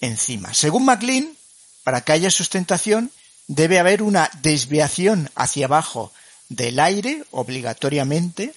[0.00, 0.54] encima.
[0.54, 1.36] Según MacLean,
[1.84, 3.10] para que haya sustentación
[3.46, 6.12] debe haber una desviación hacia abajo
[6.48, 8.54] del aire, obligatoriamente,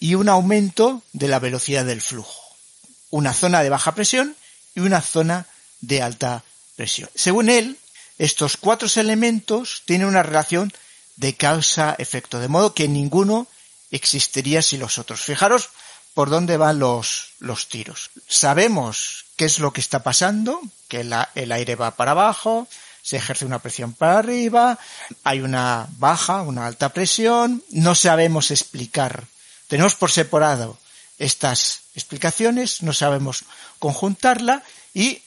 [0.00, 2.40] y un aumento de la velocidad del flujo.
[3.10, 4.34] Una zona de baja presión
[4.74, 5.46] y una zona
[5.80, 6.42] de alta
[6.74, 7.10] presión.
[7.14, 7.78] Según él,
[8.18, 10.72] estos cuatro elementos tienen una relación
[11.16, 13.46] de causa-efecto, de modo que ninguno
[13.90, 15.20] existiría sin los otros.
[15.20, 15.68] Fijaros
[16.14, 18.10] por dónde van los, los tiros.
[18.26, 22.66] Sabemos qué es lo que está pasando, que el aire va para abajo,
[23.02, 24.78] se ejerce una presión para arriba,
[25.24, 29.26] hay una baja, una alta presión, no sabemos explicar.
[29.70, 30.76] Tenemos por separado
[31.16, 33.44] estas explicaciones, no sabemos
[33.78, 35.22] conjuntarla y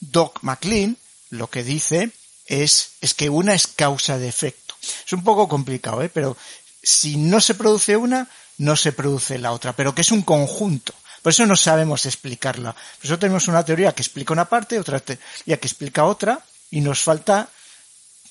[0.00, 0.96] Doc McLean
[1.30, 2.10] lo que dice
[2.46, 4.74] es, es que una es causa de efecto.
[5.06, 6.08] Es un poco complicado, ¿eh?
[6.08, 6.36] pero
[6.82, 10.92] si no se produce una, no se produce la otra, pero que es un conjunto.
[11.22, 12.72] Por eso no sabemos explicarla.
[12.72, 16.40] Por eso tenemos una teoría que explica una parte, otra teoría que explica otra,
[16.72, 17.48] y nos falta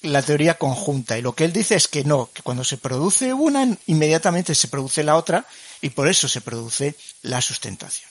[0.01, 1.17] la teoría conjunta.
[1.17, 4.67] Y lo que él dice es que no, que cuando se produce una, inmediatamente se
[4.67, 5.45] produce la otra,
[5.81, 8.09] y por eso se produce la sustentación.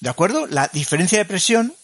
[0.00, 0.46] ¿De acuerdo?
[0.46, 1.74] La diferencia de presión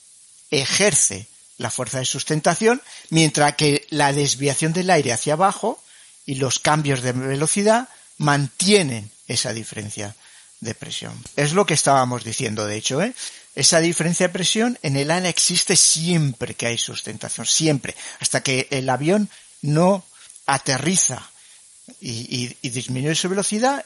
[0.50, 1.26] ejerce
[1.58, 5.82] la fuerza de sustentación, mientras que la desviación del aire hacia abajo
[6.24, 10.14] y los cambios de velocidad mantienen esa diferencia
[10.60, 11.14] de presión.
[11.36, 13.14] Es lo que estábamos diciendo, de hecho, ¿eh?
[13.56, 18.68] Esa diferencia de presión en el ala existe siempre que hay sustentación, siempre, hasta que
[18.70, 19.30] el avión
[19.62, 20.04] no
[20.44, 21.30] aterriza
[21.98, 23.82] y, disminuye su velocidad,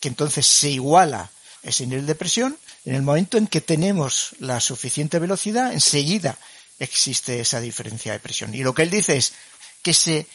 [0.00, 1.30] que entonces se iguala
[1.62, 2.58] ese nivel de presión.
[2.84, 6.36] En el momento en que tenemos la suficiente velocidad, enseguida
[6.80, 8.52] existe esa diferencia de presión.
[8.52, 9.32] Y lo que él dice es
[9.82, 10.26] que se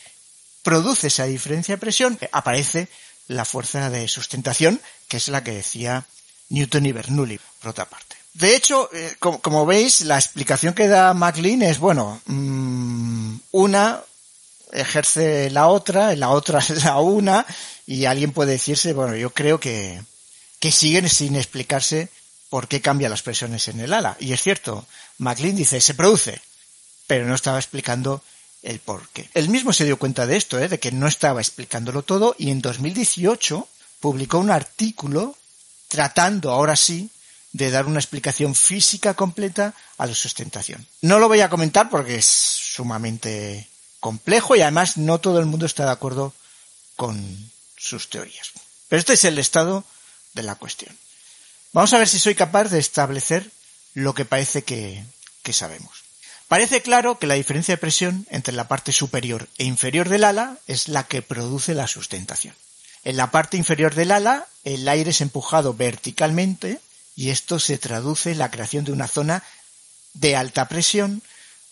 [0.63, 2.87] produce esa diferencia de presión, aparece
[3.27, 6.05] la fuerza de sustentación, que es la que decía
[6.47, 8.08] Newton y Bernoulli, por otra parte.
[8.39, 14.01] De hecho, eh, como, veis, la explicación que da MacLean es, bueno, mm, una
[14.71, 17.45] ejerce la otra, la otra la una,
[17.85, 20.01] y alguien puede decirse, bueno, yo creo que,
[20.59, 22.07] que siguen sin explicarse
[22.49, 24.15] por qué cambian las presiones en el ala.
[24.21, 24.85] Y es cierto,
[25.17, 26.41] MacLean dice, se produce,
[27.07, 28.23] pero no estaba explicando
[28.63, 29.29] el por qué.
[29.33, 30.69] Él mismo se dio cuenta de esto, ¿eh?
[30.69, 33.67] de que no estaba explicándolo todo y en 2018
[33.99, 35.35] publicó un artículo
[35.89, 37.09] tratando ahora sí
[37.51, 40.85] de dar una explicación física completa a la sustentación.
[41.01, 43.67] No lo voy a comentar porque es sumamente
[43.99, 46.33] complejo y además no todo el mundo está de acuerdo
[46.95, 48.51] con sus teorías.
[48.87, 49.83] Pero este es el estado
[50.33, 50.95] de la cuestión.
[51.71, 53.51] Vamos a ver si soy capaz de establecer
[53.93, 55.03] lo que parece que,
[55.51, 56.03] sabemos.
[56.47, 60.59] Parece claro que la diferencia de presión entre la parte superior e inferior del ala
[60.67, 62.53] es la que produce la sustentación.
[63.03, 66.79] En la parte inferior del ala, el aire es empujado verticalmente
[67.19, 69.43] y esto se traduce en la creación de una zona
[70.13, 71.21] de alta presión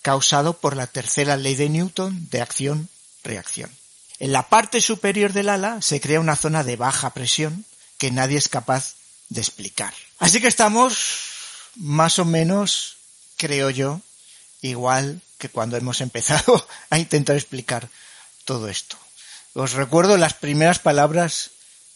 [0.01, 3.71] causado por la tercera ley de Newton de acción-reacción.
[4.19, 7.63] En la parte superior del ala se crea una zona de baja presión
[7.97, 8.95] que nadie es capaz
[9.29, 9.93] de explicar.
[10.19, 10.97] Así que estamos
[11.75, 12.97] más o menos,
[13.37, 14.01] creo yo,
[14.61, 17.87] igual que cuando hemos empezado a intentar explicar
[18.43, 18.97] todo esto.
[19.53, 21.51] Os recuerdo las primeras palabras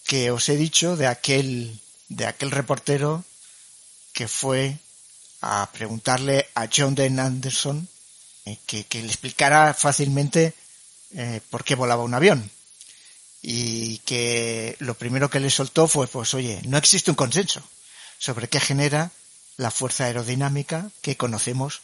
[0.05, 1.77] que os he dicho de aquel,
[2.07, 3.25] de aquel reportero
[4.21, 4.77] que fue
[5.41, 7.87] a preguntarle a John Den Anderson
[8.45, 10.53] eh, que, le explicara fácilmente
[11.15, 12.51] eh, por qué volaba un avión.
[13.41, 17.63] Y que lo primero que le soltó fue, pues oye, no existe un consenso
[18.19, 19.09] sobre qué genera
[19.57, 21.81] la fuerza aerodinámica que conocemos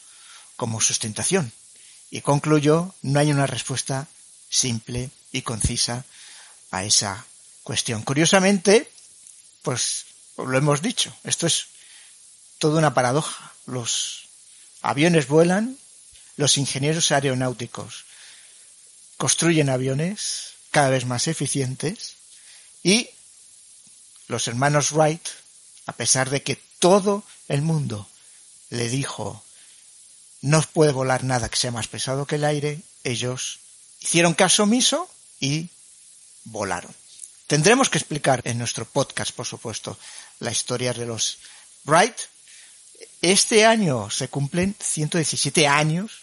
[0.56, 1.50] como sustentación.
[2.08, 4.06] Y concluyó, no hay una respuesta
[4.48, 6.04] simple y concisa
[6.70, 7.26] a esa
[7.64, 8.02] cuestión.
[8.02, 8.88] Curiosamente,
[9.62, 10.04] pues
[10.36, 11.66] lo hemos dicho, esto es
[12.58, 13.52] toda una paradoja.
[13.66, 14.28] Los
[14.82, 15.78] aviones vuelan,
[16.36, 18.04] los ingenieros aeronáuticos
[19.16, 22.14] construyen aviones cada vez más eficientes
[22.82, 23.10] y
[24.28, 25.26] los hermanos Wright,
[25.86, 28.08] a pesar de que todo el mundo
[28.70, 29.42] le dijo
[30.40, 33.58] no puede volar nada que sea más pesado que el aire, ellos
[34.00, 35.68] hicieron caso omiso y
[36.44, 36.94] volaron.
[37.46, 39.98] Tendremos que explicar en nuestro podcast, por supuesto,
[40.38, 41.38] la historia de los
[41.86, 42.14] Wright.
[43.20, 46.20] Este año se cumplen 117 años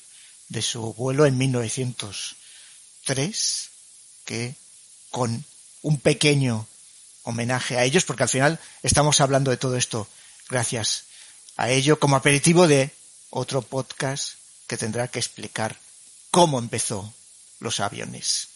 [0.47, 3.69] de su vuelo en 1903,
[4.23, 4.55] que
[5.11, 5.43] con
[5.81, 6.67] un pequeño
[7.23, 10.07] homenaje a ellos, porque al final estamos hablando de todo esto
[10.49, 11.03] gracias
[11.57, 12.91] a ello como aperitivo de
[13.29, 14.35] otro podcast
[14.67, 15.75] que tendrá que explicar
[16.31, 17.13] cómo empezó
[17.59, 18.47] los aviones.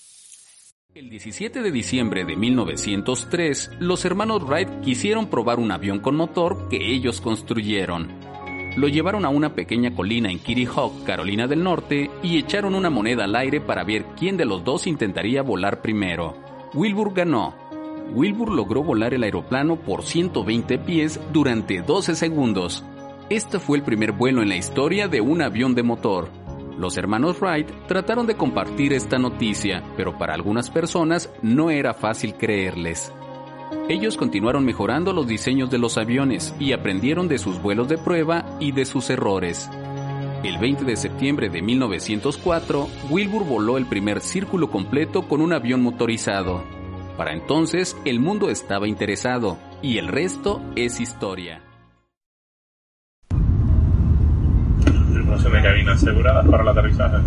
[0.96, 6.68] El 17 de diciembre de 1903, los hermanos Wright quisieron probar un avión con motor
[6.68, 8.29] que ellos construyeron.
[8.80, 12.90] Lo llevaron a una pequeña colina en Kitty Hawk, Carolina del Norte, y echaron una
[12.90, 16.38] moneda al aire para ver quién de los dos intentaría volar primero.
[16.74, 17.54] Wilbur ganó.
[18.14, 22.86] Wilbur logró volar el aeroplano por 120 pies durante 12 segundos.
[23.30, 26.30] Este fue el primer vuelo en la historia de un avión de motor.
[26.78, 32.36] Los hermanos Wright trataron de compartir esta noticia, pero para algunas personas no era fácil
[32.36, 33.12] creerles.
[33.88, 38.46] Ellos continuaron mejorando los diseños de los aviones y aprendieron de sus vuelos de prueba
[38.60, 39.70] y de sus errores.
[40.44, 45.82] El 20 de septiembre de 1904, Wilbur voló el primer círculo completo con un avión
[45.82, 46.64] motorizado.
[47.18, 51.64] Para entonces, el mundo estaba interesado, y el resto es historia.
[55.48, 57.18] de cabina aseguradas para el aterrizaje.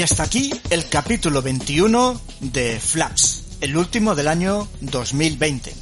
[0.00, 5.74] Y hasta aquí el capítulo 21 de Flaps, el último del año 2020.